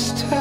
tunnel 0.00 0.20
vision, 0.20 0.39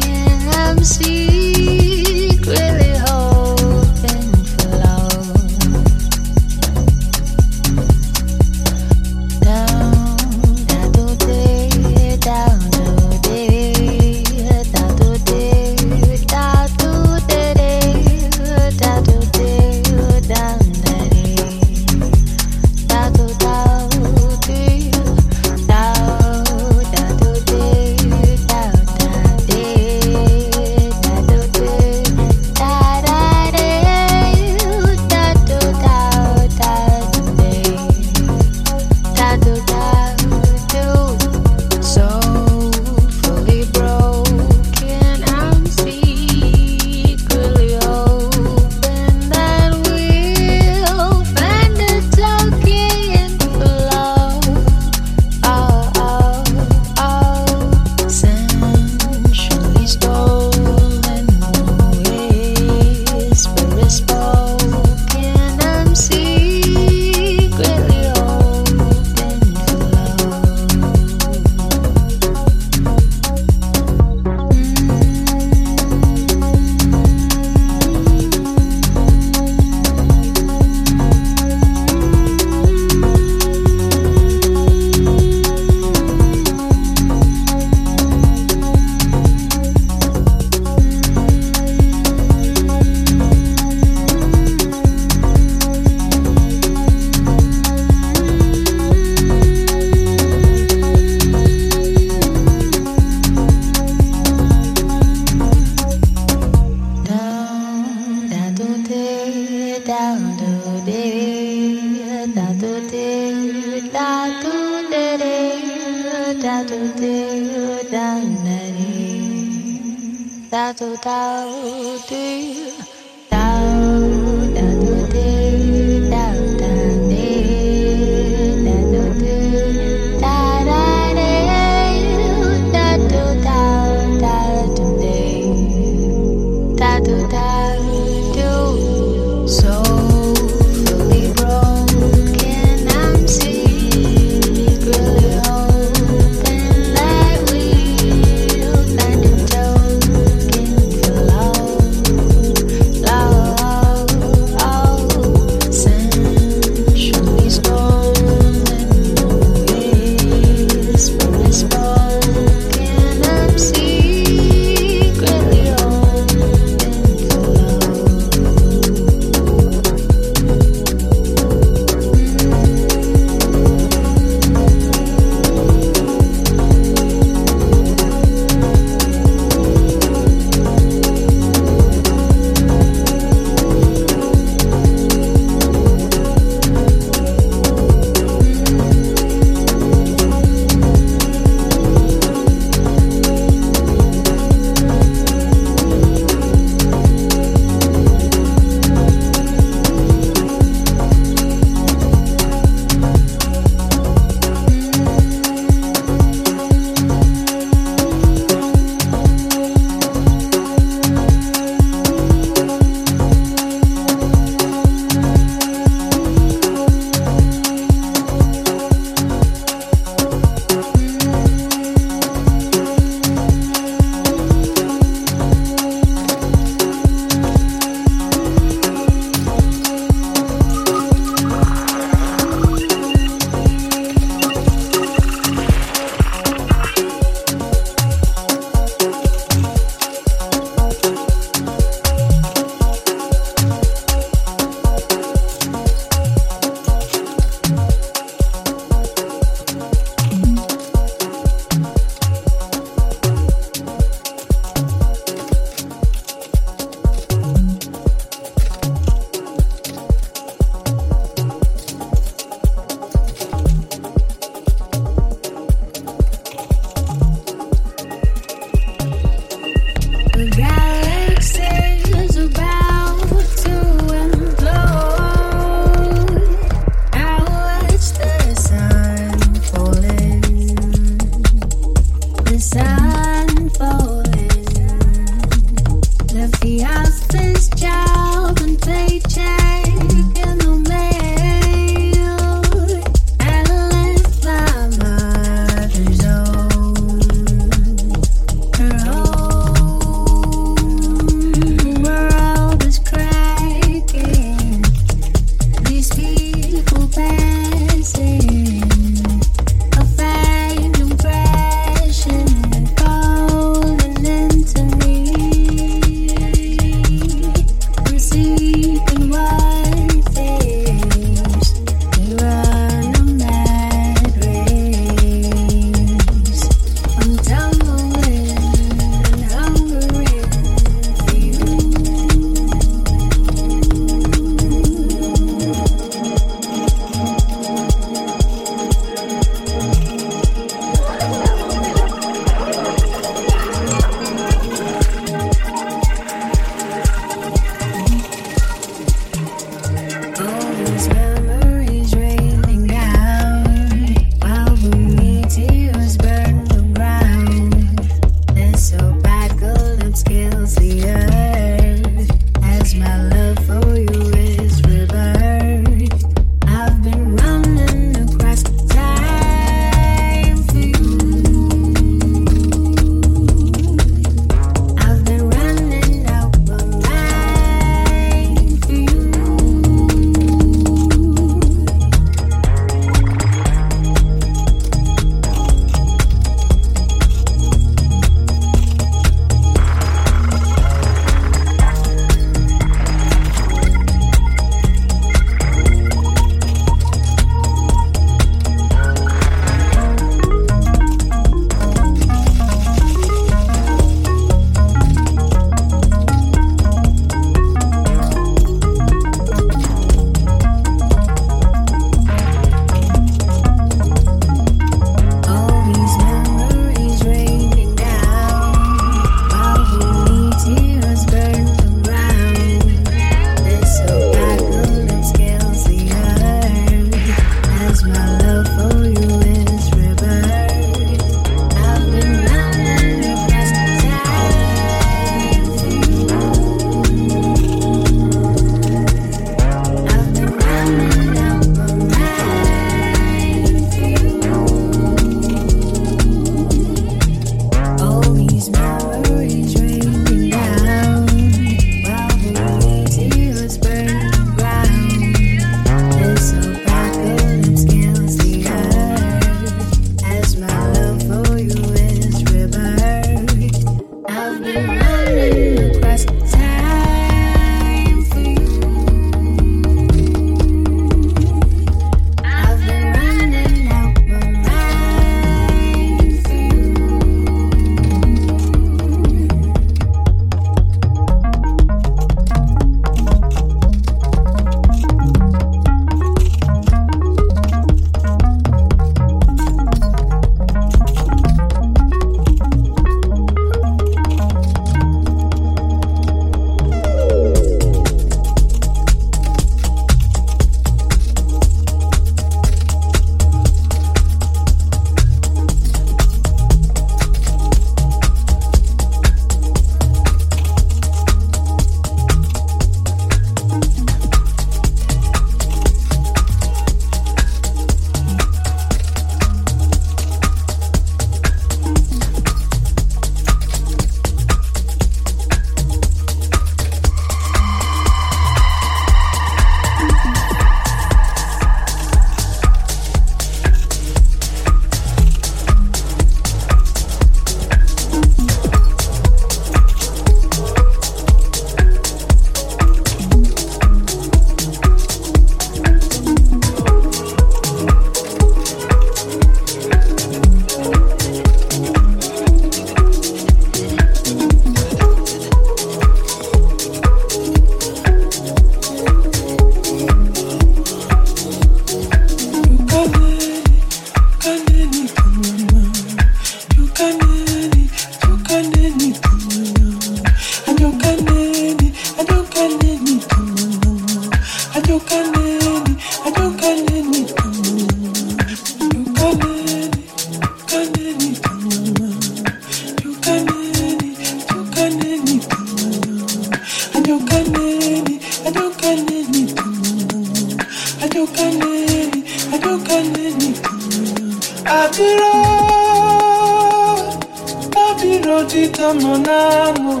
abiro 598.34 598.46
dita 598.48 598.92
monamo. 598.94 600.00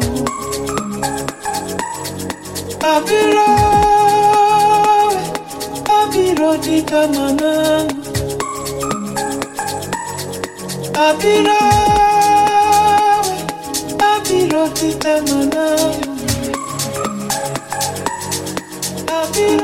Abiro, 2.82 3.50
abiro 6.00 6.50
dita 6.58 7.06
monamo. 7.14 8.02
Abiro. 10.94 11.58
Abiro. 19.08 19.63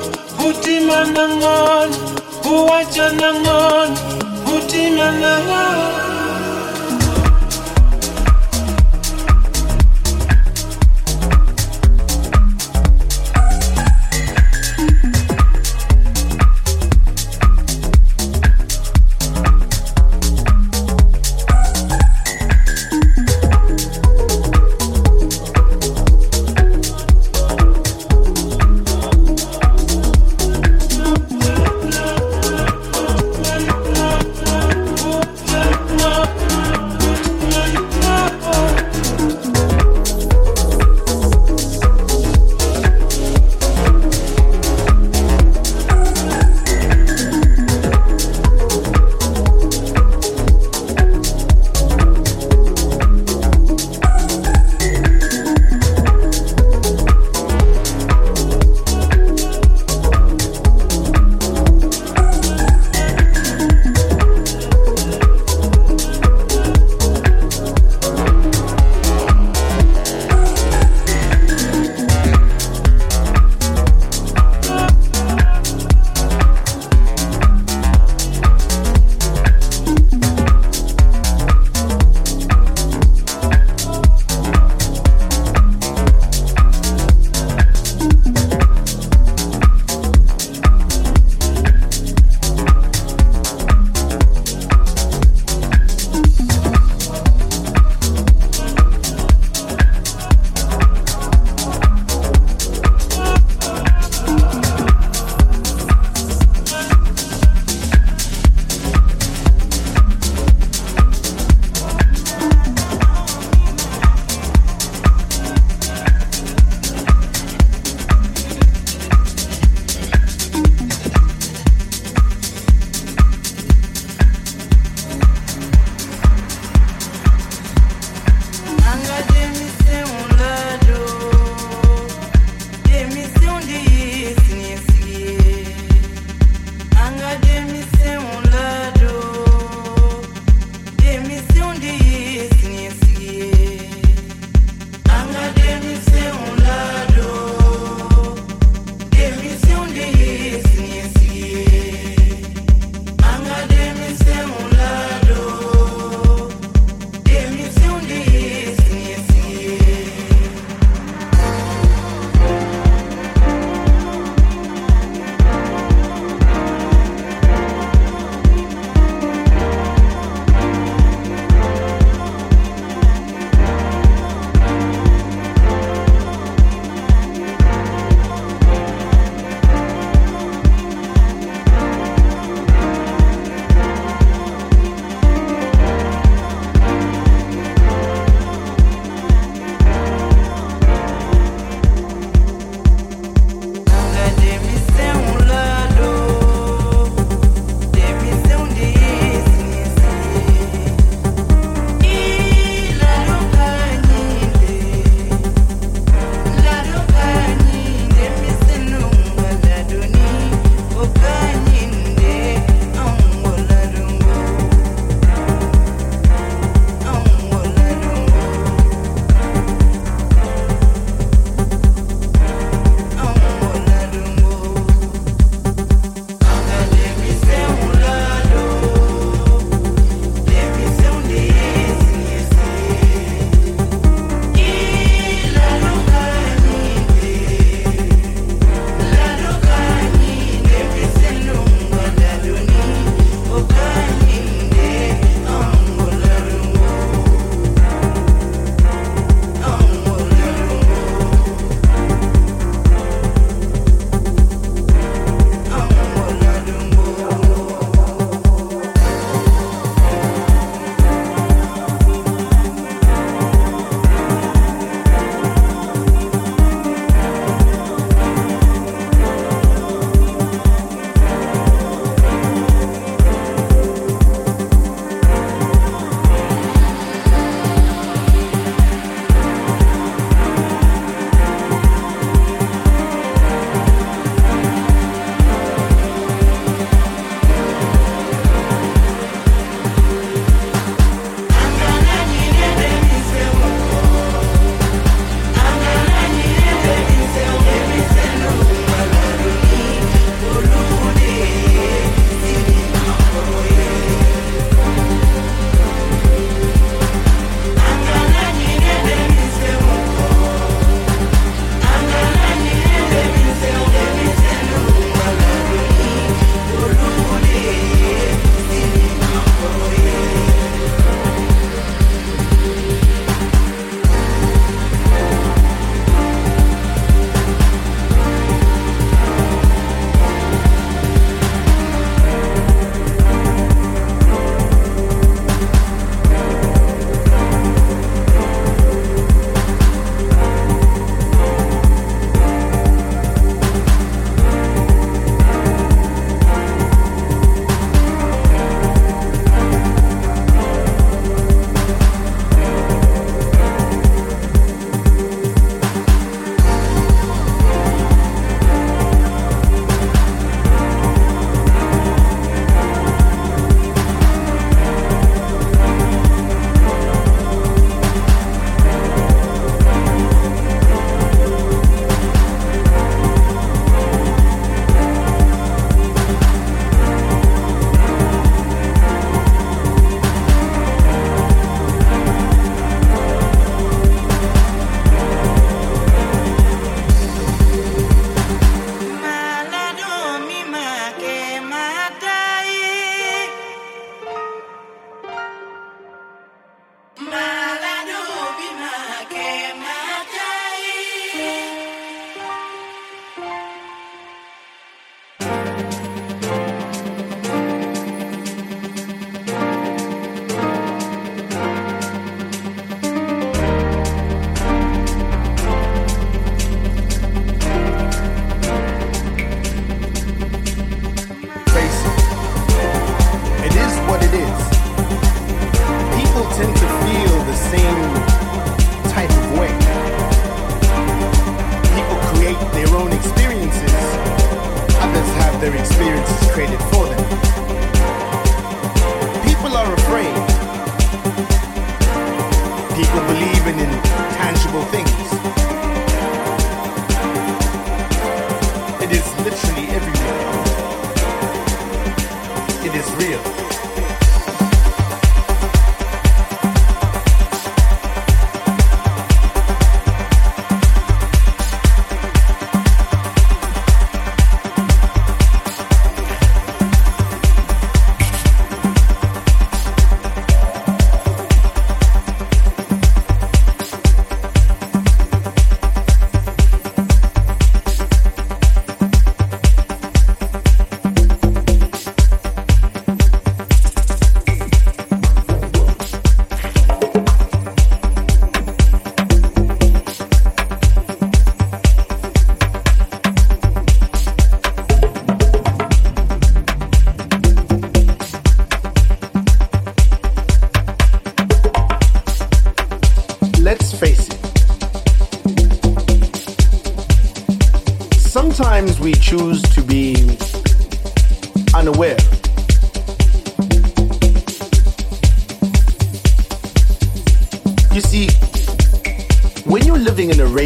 utima 0.47 0.99
nang'ono, 1.15 1.97
uwacha 2.45 3.09
nang'ono, 3.09 3.99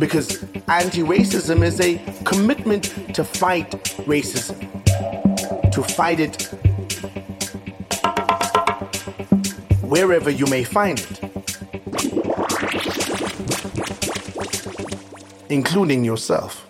Because 0.00 0.42
anti 0.66 1.02
racism 1.02 1.62
is 1.62 1.78
a 1.78 1.98
commitment 2.24 3.14
to 3.14 3.22
fight 3.22 3.70
racism, 4.08 4.56
to 5.70 5.82
fight 5.82 6.20
it 6.20 6.42
wherever 9.82 10.30
you 10.30 10.46
may 10.46 10.64
find 10.64 10.98
it, 11.00 11.20
including 15.50 16.02
yourself. 16.02 16.69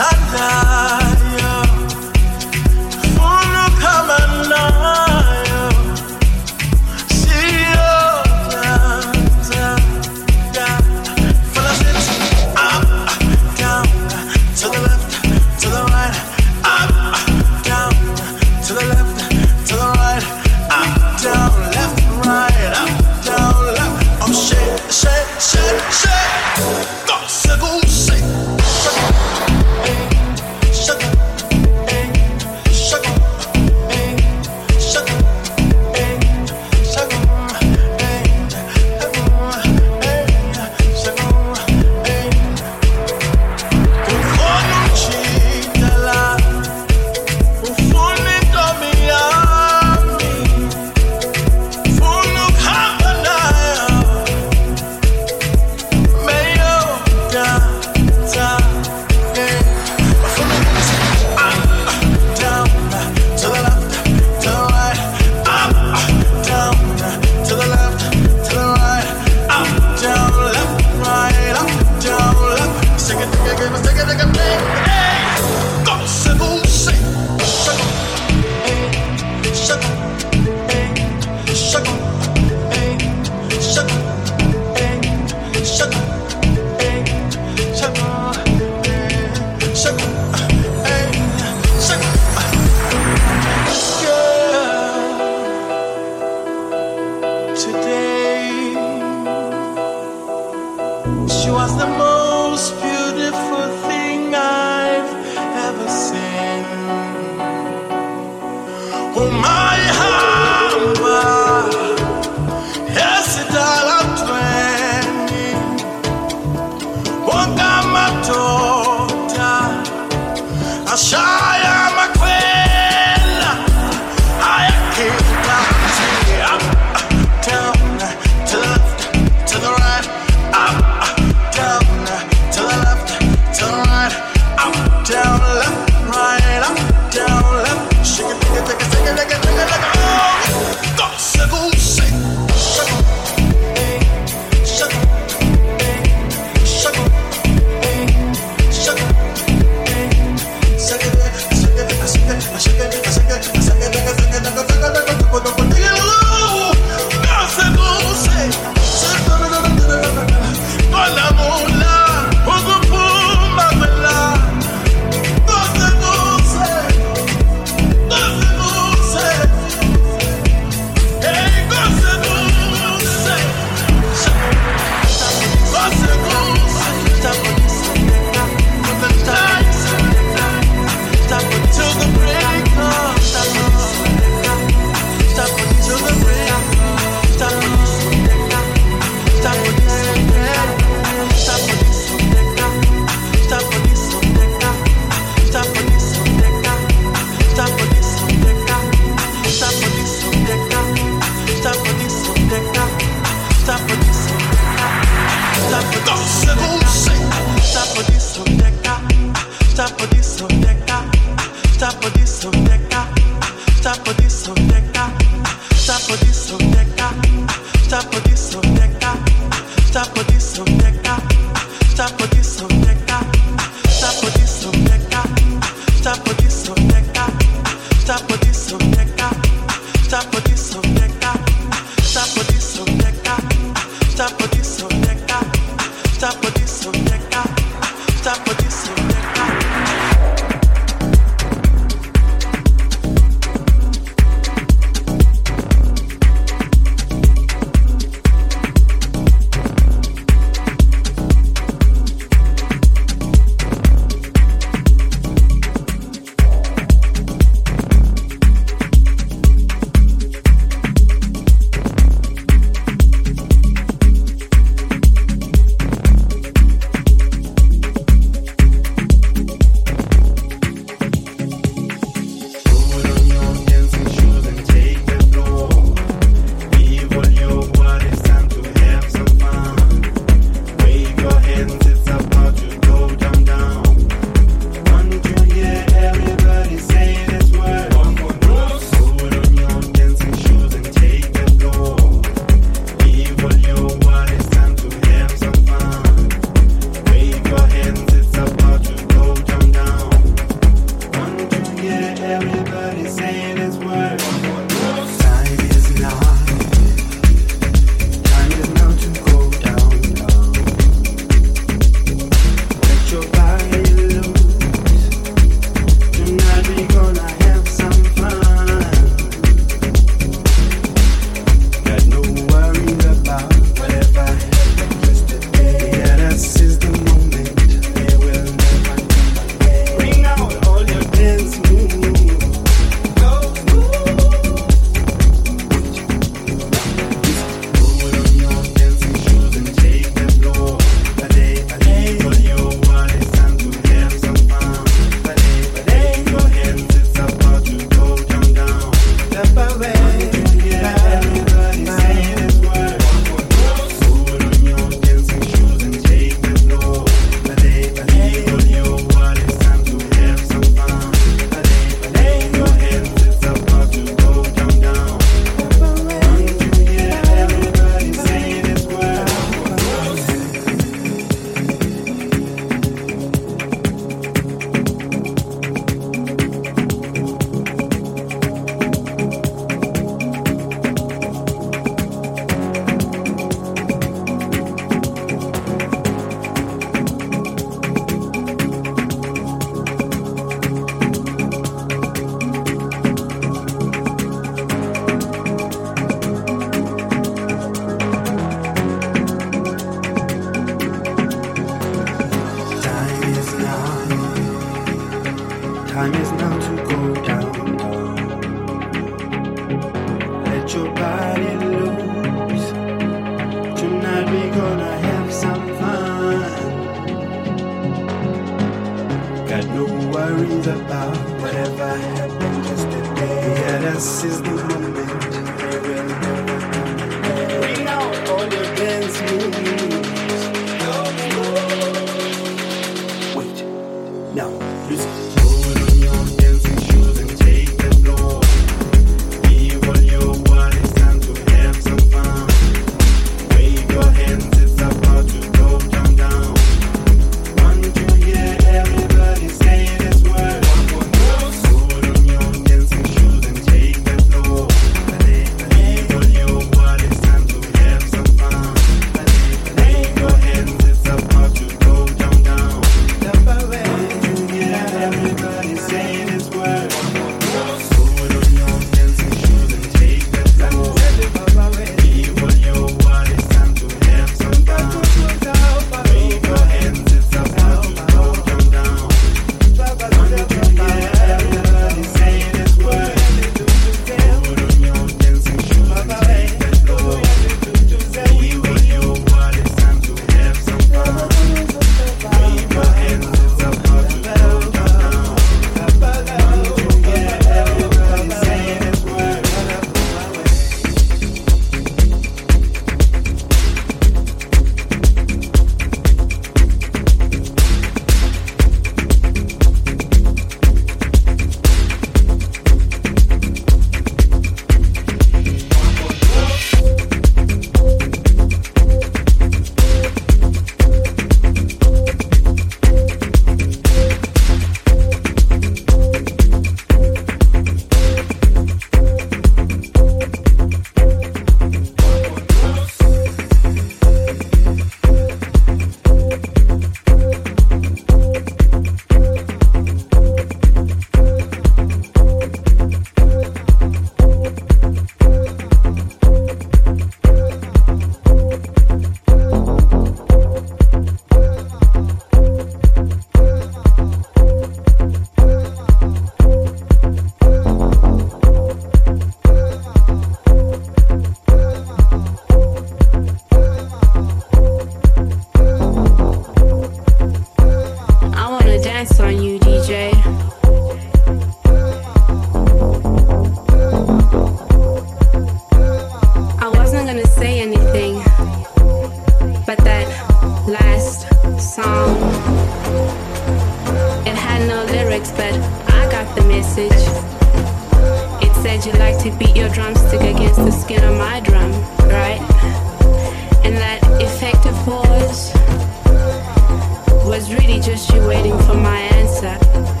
was 597.25 597.53
really 597.53 597.79
just 597.79 598.13
you 598.13 598.19
waiting 598.27 598.57
for 598.63 598.73
my 598.73 598.97
answer. 598.97 600.00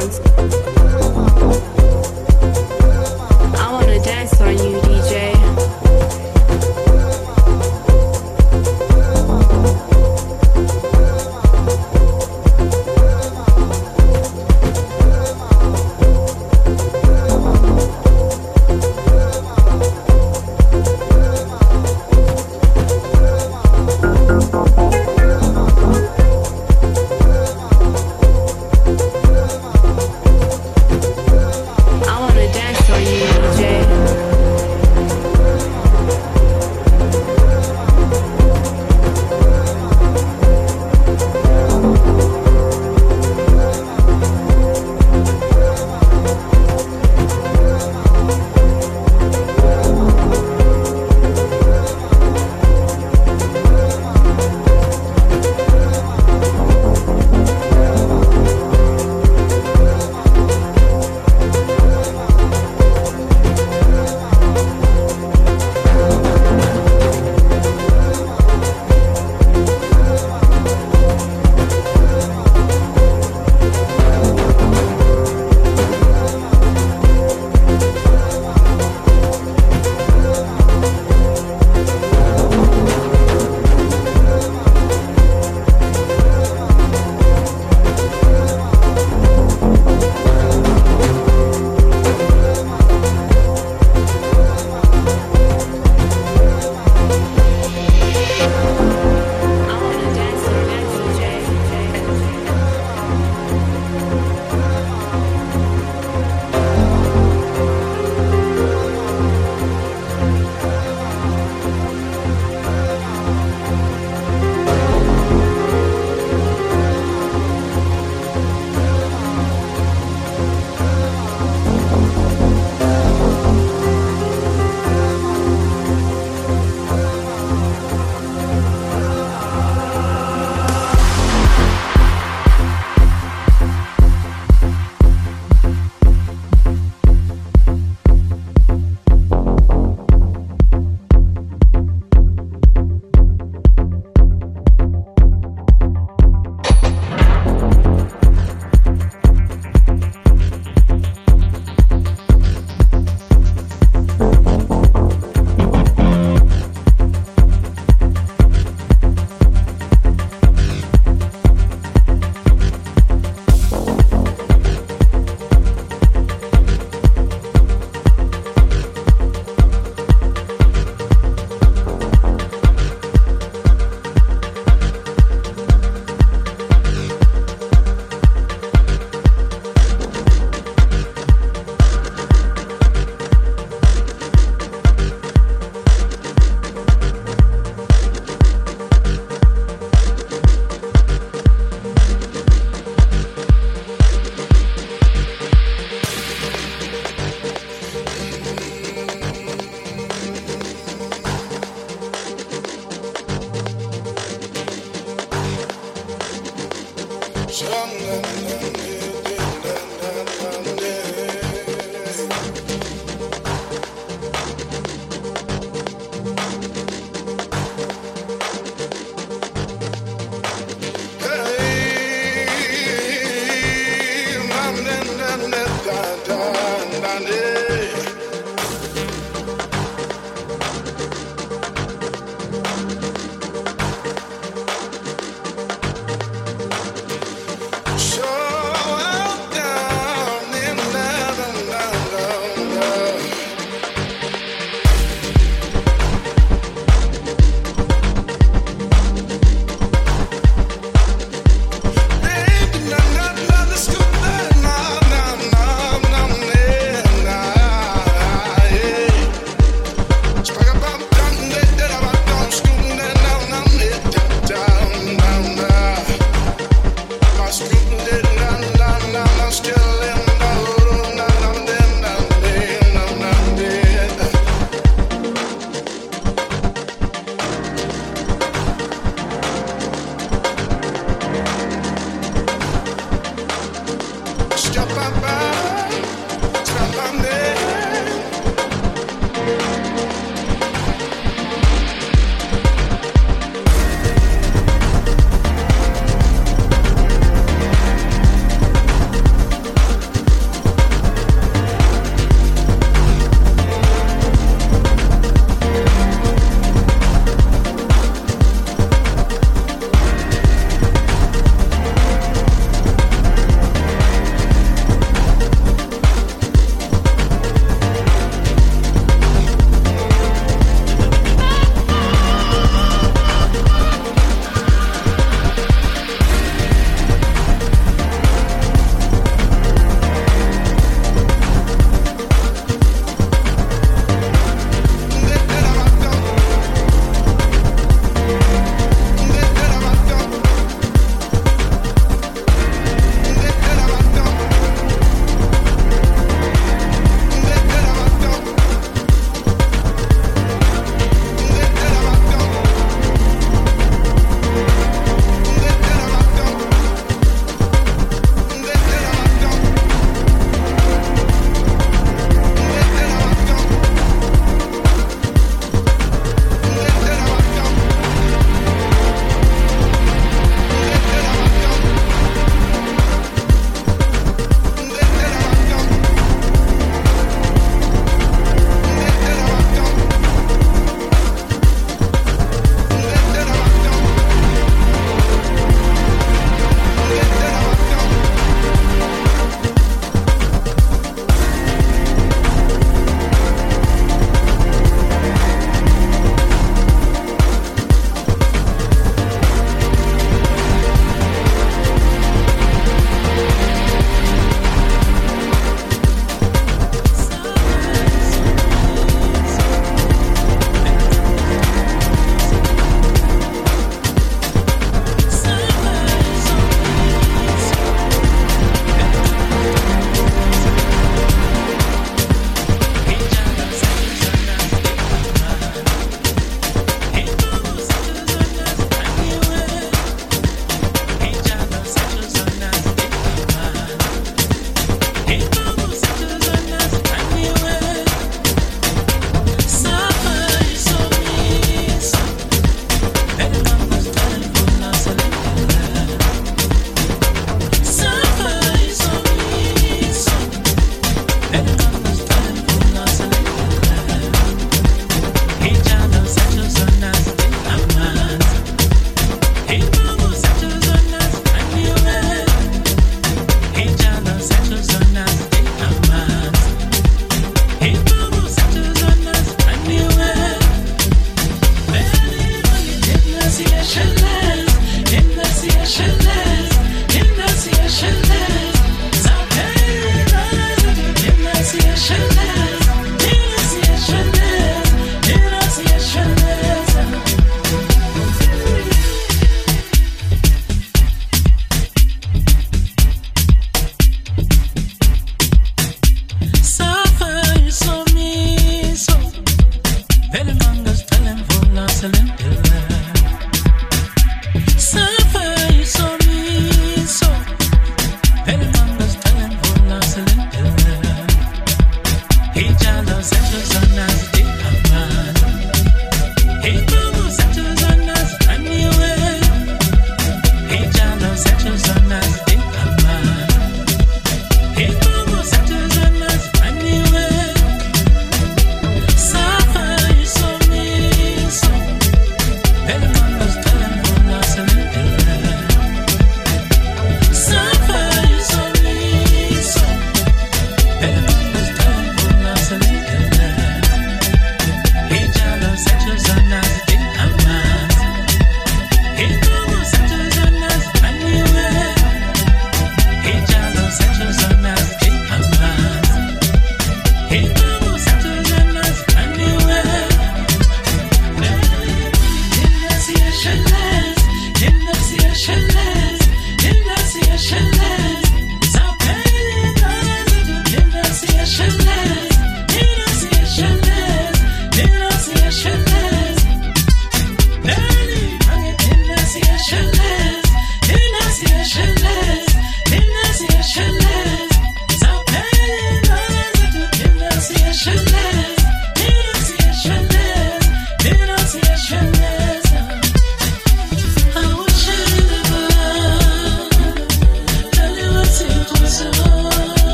songs. 0.00 0.63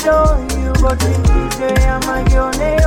Adore 0.00 0.38
you 0.58 0.72
But 0.80 1.02
inhliziyo 1.02 1.68
yamakuyona 1.86 2.64
eyokudala 2.64 2.76
eh? 2.76 2.79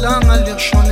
lang 0.00 0.30
al 0.30 0.46
ir 0.48 0.58
schon 0.58 0.90